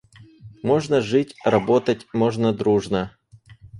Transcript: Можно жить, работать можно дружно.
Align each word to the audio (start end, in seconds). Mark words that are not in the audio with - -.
Можно 0.63 0.99
жить, 0.99 1.35
работать 1.45 2.07
можно 2.11 2.51
дружно. 2.53 3.15